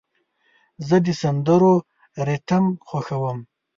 زه 0.87 0.97
د 1.05 1.07
سندرو 1.21 1.73
ریتم 2.27 2.65
خوښوم. 2.87 3.39